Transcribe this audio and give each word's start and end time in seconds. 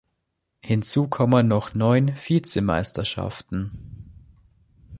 Hinzu 0.61 1.07
kommen 1.09 1.47
noch 1.47 1.75
neun 1.75 2.15
Vizemeisterschaften. 2.15 4.09